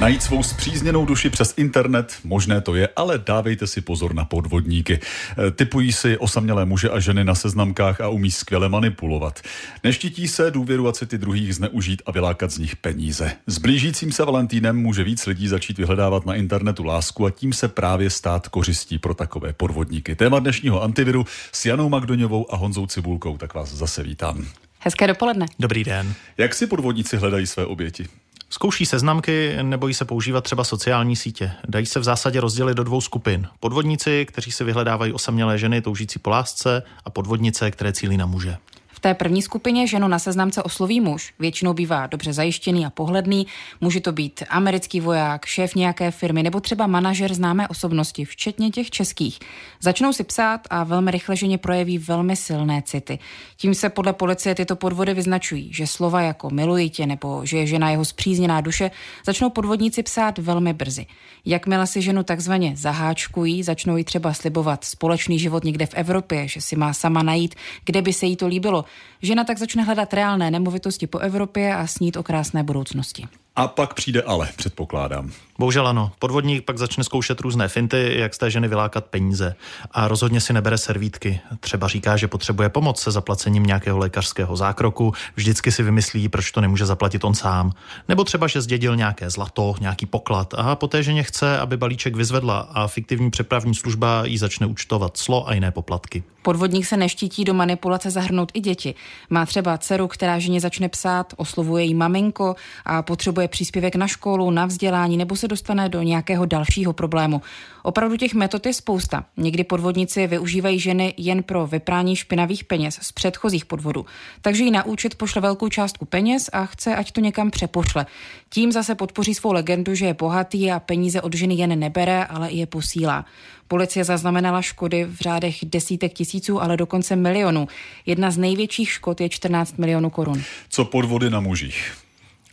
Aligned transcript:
Najít 0.00 0.22
svou 0.22 0.42
zpřízněnou 0.42 1.06
duši 1.06 1.30
přes 1.30 1.54
internet, 1.56 2.16
možné 2.24 2.60
to 2.60 2.74
je, 2.74 2.88
ale 2.96 3.18
dávejte 3.18 3.66
si 3.66 3.80
pozor 3.80 4.14
na 4.14 4.24
podvodníky. 4.24 5.00
E, 5.46 5.50
typují 5.50 5.92
si 5.92 6.18
osamělé 6.18 6.64
muže 6.64 6.90
a 6.90 7.00
ženy 7.00 7.24
na 7.24 7.34
seznamkách 7.34 8.00
a 8.00 8.08
umí 8.08 8.30
skvěle 8.30 8.68
manipulovat. 8.68 9.40
Neštítí 9.84 10.28
se 10.28 10.50
důvěru 10.50 10.92
city 10.92 11.18
druhých 11.18 11.54
zneužít 11.54 12.02
a 12.06 12.12
vylákat 12.12 12.50
z 12.50 12.58
nich 12.58 12.76
peníze. 12.76 13.32
S 13.46 13.58
blížícím 13.58 14.12
se 14.12 14.24
Valentínem 14.24 14.76
může 14.76 15.04
víc 15.04 15.26
lidí 15.26 15.48
začít 15.48 15.78
vyhledávat 15.78 16.26
na 16.26 16.34
internetu 16.34 16.84
lásku 16.84 17.26
a 17.26 17.30
tím 17.30 17.52
se 17.52 17.68
právě 17.68 18.10
stát 18.10 18.48
kořistí 18.48 18.98
pro 18.98 19.14
takové 19.14 19.52
podvodníky. 19.52 20.16
Téma 20.16 20.38
dnešního 20.38 20.82
antiviru 20.82 21.24
s 21.52 21.66
Janou 21.66 21.88
Magdoňovou 21.88 22.54
a 22.54 22.56
Honzou 22.56 22.86
Cibulkou, 22.86 23.36
tak 23.36 23.54
vás 23.54 23.72
zase 23.72 24.02
vítám. 24.02 24.46
Hezké 24.78 25.06
dopoledne. 25.06 25.46
Dobrý 25.58 25.84
den. 25.84 26.14
Jak 26.38 26.54
si 26.54 26.66
podvodníci 26.66 27.16
hledají 27.16 27.46
své 27.46 27.66
oběti? 27.66 28.06
Zkouší 28.52 28.86
seznamky, 28.86 29.56
nebojí 29.62 29.94
se 29.94 30.04
používat 30.04 30.44
třeba 30.44 30.64
sociální 30.64 31.16
sítě. 31.16 31.52
Dají 31.68 31.86
se 31.86 32.00
v 32.00 32.04
zásadě 32.04 32.40
rozdělit 32.40 32.74
do 32.74 32.84
dvou 32.84 33.00
skupin. 33.00 33.48
Podvodníci, 33.60 34.26
kteří 34.26 34.52
si 34.52 34.64
vyhledávají 34.64 35.12
osamělé 35.12 35.58
ženy 35.58 35.82
toužící 35.82 36.18
po 36.18 36.30
lásce 36.30 36.82
a 37.04 37.10
podvodnice, 37.10 37.70
které 37.70 37.92
cílí 37.92 38.16
na 38.16 38.26
muže. 38.26 38.56
Té 39.00 39.14
první 39.14 39.42
skupině 39.42 39.86
ženu 39.86 40.08
na 40.08 40.18
seznamce 40.18 40.62
osloví 40.62 41.00
muž. 41.00 41.34
Většinou 41.38 41.72
bývá 41.72 42.06
dobře 42.06 42.32
zajištěný 42.32 42.86
a 42.86 42.90
pohledný. 42.90 43.46
Může 43.80 44.00
to 44.00 44.12
být 44.12 44.42
americký 44.48 45.00
voják, 45.00 45.46
šéf 45.46 45.74
nějaké 45.74 46.10
firmy 46.10 46.42
nebo 46.42 46.60
třeba 46.60 46.86
manažer 46.86 47.34
známé 47.34 47.68
osobnosti, 47.68 48.24
včetně 48.24 48.70
těch 48.70 48.90
českých. 48.90 49.38
Začnou 49.80 50.12
si 50.12 50.24
psát 50.24 50.60
a 50.70 50.84
velmi 50.84 51.10
rychle 51.10 51.36
ženě 51.36 51.58
projeví 51.58 51.98
velmi 51.98 52.36
silné 52.36 52.82
city. 52.82 53.18
Tím 53.56 53.74
se 53.74 53.88
podle 53.88 54.12
policie 54.12 54.54
tyto 54.54 54.76
podvody 54.76 55.14
vyznačují, 55.14 55.72
že 55.72 55.86
slova 55.86 56.20
jako 56.20 56.50
miluji 56.50 56.90
tě 56.90 57.06
nebo 57.06 57.46
že 57.46 57.58
je 57.58 57.66
žena 57.66 57.90
jeho 57.90 58.04
zpřízněná 58.04 58.60
duše 58.60 58.90
začnou 59.26 59.50
podvodníci 59.50 60.02
psát 60.02 60.38
velmi 60.38 60.72
brzy. 60.72 61.06
Jakmile 61.44 61.86
si 61.86 62.02
ženu 62.02 62.22
takzvaně 62.22 62.72
zaháčkují, 62.76 63.62
začnou 63.62 63.96
jí 63.96 64.04
třeba 64.04 64.32
slibovat 64.32 64.84
společný 64.84 65.38
život 65.38 65.64
někde 65.64 65.86
v 65.86 65.94
Evropě, 65.94 66.48
že 66.48 66.60
si 66.60 66.76
má 66.76 66.92
sama 66.92 67.22
najít, 67.22 67.54
kde 67.84 68.02
by 68.02 68.12
se 68.12 68.26
jí 68.26 68.36
to 68.36 68.46
líbilo. 68.46 68.84
Žena 69.22 69.44
tak 69.44 69.58
začne 69.58 69.82
hledat 69.82 70.14
reálné 70.14 70.50
nemovitosti 70.50 71.06
po 71.06 71.18
Evropě 71.18 71.74
a 71.74 71.86
snít 71.86 72.16
o 72.16 72.22
krásné 72.22 72.62
budoucnosti. 72.62 73.28
A 73.56 73.68
pak 73.68 73.94
přijde 73.94 74.22
ale, 74.22 74.48
předpokládám. 74.56 75.32
Bohužel 75.58 75.88
ano. 75.88 76.12
Podvodník 76.18 76.64
pak 76.64 76.78
začne 76.78 77.04
zkoušet 77.04 77.40
různé 77.40 77.68
finty, 77.68 78.14
jak 78.18 78.34
z 78.34 78.38
té 78.38 78.50
ženy 78.50 78.68
vylákat 78.68 79.04
peníze. 79.04 79.54
A 79.90 80.08
rozhodně 80.08 80.40
si 80.40 80.52
nebere 80.52 80.78
servítky. 80.78 81.40
Třeba 81.60 81.88
říká, 81.88 82.16
že 82.16 82.28
potřebuje 82.28 82.68
pomoc 82.68 83.00
se 83.00 83.10
zaplacením 83.10 83.62
nějakého 83.62 83.98
lékařského 83.98 84.56
zákroku, 84.56 85.12
vždycky 85.36 85.72
si 85.72 85.82
vymyslí, 85.82 86.28
proč 86.28 86.50
to 86.50 86.60
nemůže 86.60 86.86
zaplatit 86.86 87.24
on 87.24 87.34
sám. 87.34 87.72
Nebo 88.08 88.24
třeba, 88.24 88.46
že 88.46 88.60
zdědil 88.60 88.96
nějaké 88.96 89.30
zlato, 89.30 89.74
nějaký 89.80 90.06
poklad 90.06 90.54
a 90.56 90.76
poté 90.76 91.02
ženě 91.02 91.22
chce, 91.22 91.58
aby 91.58 91.76
balíček 91.76 92.16
vyzvedla 92.16 92.58
a 92.58 92.86
fiktivní 92.86 93.30
přepravní 93.30 93.74
služba 93.74 94.22
jí 94.24 94.38
začne 94.38 94.66
účtovat 94.66 95.16
slo 95.16 95.48
a 95.48 95.54
jiné 95.54 95.70
poplatky. 95.70 96.22
Podvodník 96.42 96.86
se 96.86 96.96
neštítí 96.96 97.44
do 97.44 97.54
manipulace 97.54 98.10
zahrnout 98.10 98.50
i 98.54 98.60
děti. 98.60 98.94
Má 99.30 99.46
třeba 99.46 99.78
dceru, 99.78 100.08
která 100.08 100.38
ženě 100.38 100.60
začne 100.60 100.88
psát, 100.88 101.34
oslovuje 101.36 101.84
jí 101.84 101.94
maminko 101.94 102.56
a 102.84 103.02
potřebuje 103.02 103.39
příspěvek 103.48 103.96
na 103.96 104.06
školu, 104.06 104.50
na 104.50 104.66
vzdělání 104.66 105.16
nebo 105.16 105.36
se 105.36 105.48
dostane 105.48 105.88
do 105.88 106.02
nějakého 106.02 106.46
dalšího 106.46 106.92
problému. 106.92 107.42
Opravdu 107.82 108.16
těch 108.16 108.34
metod 108.34 108.66
je 108.66 108.74
spousta. 108.74 109.24
Někdy 109.36 109.64
podvodníci 109.64 110.26
využívají 110.26 110.80
ženy 110.80 111.14
jen 111.16 111.42
pro 111.42 111.66
vyprání 111.66 112.16
špinavých 112.16 112.64
peněz 112.64 112.98
z 113.02 113.12
předchozích 113.12 113.64
podvodů. 113.64 114.06
Takže 114.42 114.64
jí 114.64 114.70
na 114.70 114.86
účet 114.86 115.14
pošle 115.14 115.42
velkou 115.42 115.68
částku 115.68 116.04
peněz 116.04 116.50
a 116.52 116.66
chce, 116.66 116.96
ať 116.96 117.12
to 117.12 117.20
někam 117.20 117.50
přepošle. 117.50 118.06
Tím 118.48 118.72
zase 118.72 118.94
podpoří 118.94 119.34
svou 119.34 119.52
legendu, 119.52 119.94
že 119.94 120.06
je 120.06 120.14
bohatý 120.14 120.70
a 120.70 120.80
peníze 120.80 121.20
od 121.20 121.34
ženy 121.34 121.54
jen 121.54 121.78
nebere, 121.78 122.24
ale 122.24 122.48
i 122.48 122.58
je 122.58 122.66
posílá. 122.66 123.24
Policie 123.68 124.04
zaznamenala 124.04 124.62
škody 124.62 125.04
v 125.04 125.20
řádech 125.20 125.56
desítek 125.64 126.12
tisíců, 126.12 126.62
ale 126.62 126.76
dokonce 126.76 127.16
milionů. 127.16 127.68
Jedna 128.06 128.30
z 128.30 128.38
největších 128.38 128.90
škod 128.90 129.20
je 129.20 129.28
14 129.28 129.78
milionů 129.78 130.10
korun. 130.10 130.42
Co 130.68 130.84
podvody 130.84 131.30
na 131.30 131.40
mužích? 131.40 131.92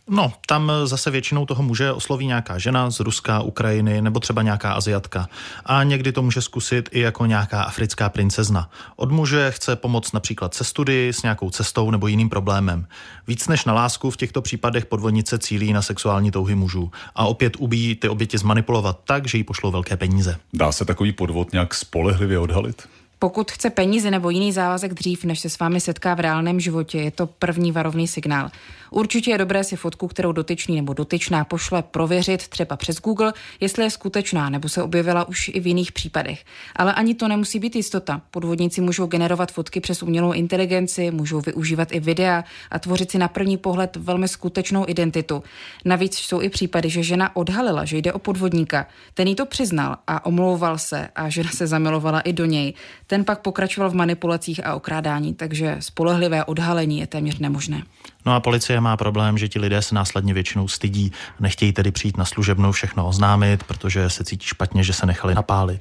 No, 0.08 0.32
tam 0.46 0.72
zase 0.84 1.10
většinou 1.10 1.46
toho 1.46 1.62
muže 1.62 1.92
osloví 1.92 2.26
nějaká 2.26 2.58
žena 2.58 2.90
z 2.90 3.00
Ruska, 3.00 3.40
Ukrajiny 3.40 4.02
nebo 4.02 4.20
třeba 4.20 4.42
nějaká 4.42 4.72
Aziatka. 4.72 5.28
A 5.64 5.82
někdy 5.82 6.12
to 6.12 6.22
může 6.22 6.42
zkusit 6.42 6.88
i 6.92 7.00
jako 7.00 7.26
nějaká 7.26 7.62
africká 7.62 8.08
princezna. 8.08 8.70
Od 8.96 9.12
muže 9.12 9.50
chce 9.50 9.76
pomoct 9.76 10.12
například 10.12 10.54
se 10.54 10.64
studii, 10.64 11.12
s 11.12 11.22
nějakou 11.22 11.50
cestou 11.50 11.90
nebo 11.90 12.06
jiným 12.06 12.28
problémem. 12.28 12.86
Víc 13.26 13.48
než 13.48 13.64
na 13.64 13.72
lásku 13.72 14.10
v 14.10 14.16
těchto 14.16 14.42
případech 14.42 14.86
podvodnice 14.86 15.38
cílí 15.38 15.72
na 15.72 15.82
sexuální 15.82 16.30
touhy 16.30 16.54
mužů. 16.54 16.90
A 17.14 17.26
opět 17.26 17.56
ubíjí 17.58 17.94
ty 17.94 18.08
oběti 18.08 18.38
zmanipulovat 18.38 19.00
tak, 19.04 19.28
že 19.28 19.38
jí 19.38 19.44
pošlou 19.44 19.70
velké 19.70 19.96
peníze. 19.96 20.36
Dá 20.52 20.72
se 20.72 20.84
takový 20.84 21.12
podvod 21.12 21.52
nějak 21.52 21.74
spolehlivě 21.74 22.38
odhalit? 22.38 22.88
Pokud 23.20 23.50
chce 23.50 23.70
peníze 23.70 24.10
nebo 24.10 24.30
jiný 24.30 24.52
závazek 24.52 24.94
dřív, 24.94 25.24
než 25.24 25.40
se 25.40 25.50
s 25.50 25.58
vámi 25.58 25.80
setká 25.80 26.14
v 26.14 26.20
reálném 26.20 26.60
životě, 26.60 26.98
je 26.98 27.10
to 27.10 27.26
první 27.26 27.72
varovný 27.72 28.08
signál. 28.08 28.50
Určitě 28.90 29.30
je 29.30 29.38
dobré 29.38 29.64
si 29.64 29.76
fotku, 29.76 30.08
kterou 30.08 30.32
dotyčný 30.32 30.76
nebo 30.76 30.92
dotyčná 30.92 31.44
pošle, 31.44 31.82
prověřit 31.82 32.48
třeba 32.48 32.76
přes 32.76 32.96
Google, 33.00 33.32
jestli 33.60 33.84
je 33.84 33.90
skutečná 33.90 34.50
nebo 34.50 34.68
se 34.68 34.82
objevila 34.82 35.28
už 35.28 35.48
i 35.48 35.60
v 35.60 35.66
jiných 35.66 35.92
případech. 35.92 36.44
Ale 36.76 36.94
ani 36.94 37.14
to 37.14 37.28
nemusí 37.28 37.58
být 37.58 37.76
jistota. 37.76 38.20
Podvodníci 38.30 38.80
můžou 38.80 39.06
generovat 39.06 39.52
fotky 39.52 39.80
přes 39.80 40.02
umělou 40.02 40.32
inteligenci, 40.32 41.10
můžou 41.10 41.40
využívat 41.40 41.92
i 41.92 42.00
videa 42.00 42.44
a 42.70 42.78
tvořit 42.78 43.10
si 43.10 43.18
na 43.18 43.28
první 43.28 43.56
pohled 43.56 43.96
velmi 43.96 44.28
skutečnou 44.28 44.84
identitu. 44.88 45.42
Navíc 45.84 46.16
jsou 46.16 46.40
i 46.40 46.48
případy, 46.48 46.90
že 46.90 47.02
žena 47.02 47.36
odhalila, 47.36 47.84
že 47.84 47.98
jde 47.98 48.12
o 48.12 48.18
podvodníka. 48.18 48.86
Ten 49.14 49.28
jí 49.28 49.34
to 49.34 49.46
přiznal 49.46 49.96
a 50.06 50.26
omlouval 50.26 50.78
se 50.78 51.08
a 51.14 51.28
žena 51.28 51.50
se 51.50 51.66
zamilovala 51.66 52.20
i 52.20 52.32
do 52.32 52.44
něj. 52.44 52.74
Ten 53.06 53.24
pak 53.24 53.40
pokračoval 53.40 53.90
v 53.90 53.94
manipulacích 53.94 54.66
a 54.66 54.74
okrádání, 54.74 55.34
takže 55.34 55.76
spolehlivé 55.80 56.44
odhalení 56.44 57.00
je 57.00 57.06
téměř 57.06 57.38
nemožné. 57.38 57.82
No 58.28 58.34
a 58.34 58.40
policie 58.40 58.80
má 58.80 58.96
problém, 58.96 59.38
že 59.38 59.48
ti 59.48 59.58
lidé 59.58 59.82
se 59.82 59.94
následně 59.94 60.34
většinou 60.34 60.68
stydí, 60.68 61.12
nechtějí 61.40 61.72
tedy 61.72 61.90
přijít 61.90 62.16
na 62.16 62.24
služebnou 62.24 62.72
všechno 62.72 63.08
oznámit, 63.08 63.64
protože 63.64 64.10
se 64.10 64.24
cítí 64.24 64.46
špatně, 64.46 64.82
že 64.82 64.92
se 64.92 65.06
nechali 65.06 65.34
napálit. 65.34 65.80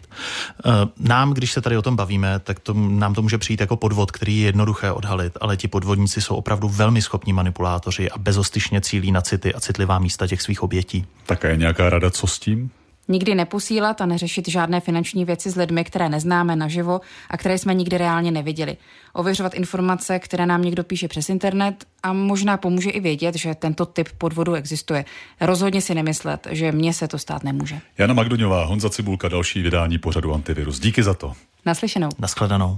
E, 0.65 0.71
nám, 0.99 1.33
když 1.33 1.51
se 1.51 1.61
tady 1.61 1.77
o 1.77 1.81
tom 1.81 1.95
bavíme, 1.95 2.39
tak 2.39 2.59
to, 2.59 2.73
nám 2.73 3.13
to 3.13 3.21
může 3.21 3.37
přijít 3.37 3.61
jako 3.61 3.75
podvod, 3.75 4.11
který 4.11 4.39
je 4.39 4.45
jednoduché 4.45 4.91
odhalit, 4.91 5.37
ale 5.41 5.57
ti 5.57 5.67
podvodníci 5.67 6.21
jsou 6.21 6.35
opravdu 6.35 6.69
velmi 6.69 7.01
schopní 7.01 7.33
manipulátoři 7.33 8.11
a 8.11 8.17
bezostyšně 8.17 8.81
cílí 8.81 9.11
na 9.11 9.21
city 9.21 9.53
a 9.53 9.59
citlivá 9.59 9.99
místa 9.99 10.27
těch 10.27 10.41
svých 10.41 10.63
obětí. 10.63 11.05
Také 11.25 11.55
nějaká 11.55 11.89
rada, 11.89 12.09
co 12.09 12.27
s 12.27 12.39
tím? 12.39 12.71
Nikdy 13.07 13.35
neposílat 13.35 14.01
a 14.01 14.06
neřešit 14.06 14.47
žádné 14.47 14.79
finanční 14.79 15.25
věci 15.25 15.50
s 15.50 15.56
lidmi, 15.56 15.84
které 15.84 16.09
neznáme 16.09 16.56
naživo 16.56 17.01
a 17.29 17.38
které 17.38 17.57
jsme 17.57 17.73
nikdy 17.73 17.97
reálně 17.97 18.31
neviděli. 18.31 18.78
Ověřovat 19.13 19.53
informace, 19.53 20.19
které 20.19 20.45
nám 20.45 20.62
někdo 20.62 20.84
píše 20.84 21.07
přes 21.07 21.29
internet 21.29 21.85
a 22.03 22.13
možná 22.13 22.57
pomůže 22.57 22.90
i 22.90 23.00
vědět, 23.00 23.35
že 23.35 23.56
tento 23.56 23.85
typ 23.85 24.07
podvodu 24.18 24.53
existuje. 24.53 25.06
Rozhodně 25.41 25.81
si 25.81 25.95
nemyslet, 25.95 26.47
že 26.51 26.72
mně 26.72 26.94
se 26.94 27.07
to 27.07 27.18
stát 27.18 27.44
nemůže. 27.44 27.79
Jana 27.97 28.13
Magdoňová, 28.13 28.66
Honza 28.66 28.90
Cibulka, 28.90 29.28
další 29.28 29.62
vydání 29.62 29.97
pořadu 29.97 30.34
Antivirus. 30.34 30.79
Díky 30.79 31.03
za 31.03 31.13
to. 31.13 31.34
Naslyšenou. 31.66 32.09
Naschledanou. 32.19 32.75